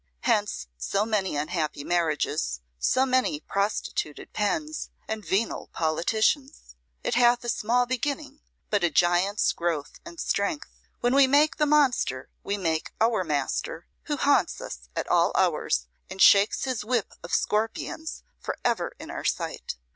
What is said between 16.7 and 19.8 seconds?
whip of scorpions for ever in our sight.